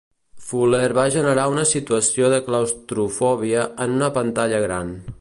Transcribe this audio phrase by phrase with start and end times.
[0.45, 4.95] Fuller va generar una situació de claustrofòbia en una pantalla gran.